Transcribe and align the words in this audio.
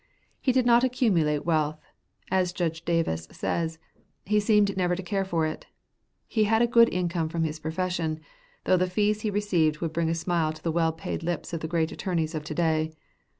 He 0.41 0.51
did 0.51 0.65
not 0.65 0.83
accumulate 0.83 1.45
wealth; 1.45 1.79
as 2.31 2.53
Judge 2.53 2.83
Davis 2.85 3.27
said, 3.29 3.77
"He 4.25 4.39
seemed 4.39 4.75
never 4.75 4.95
to 4.95 5.03
care 5.03 5.23
for 5.23 5.45
it." 5.45 5.67
He 6.25 6.45
had 6.45 6.63
a 6.63 6.65
good 6.65 6.89
income 6.89 7.29
from 7.29 7.43
his 7.43 7.59
profession, 7.59 8.19
though 8.63 8.77
the 8.77 8.89
fees 8.89 9.21
he 9.21 9.29
received 9.29 9.77
would 9.77 9.93
bring 9.93 10.09
a 10.09 10.15
smile 10.15 10.53
to 10.53 10.63
the 10.63 10.71
well 10.71 10.91
paid 10.91 11.21
lips 11.21 11.53
of 11.53 11.59
the 11.59 11.67
great 11.67 11.91
attorneys 11.91 12.33
of 12.33 12.43
to 12.45 12.55
day. 12.55 12.91